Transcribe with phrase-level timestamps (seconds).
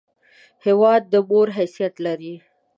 [0.65, 2.35] هېواد د مور حیثیت لري!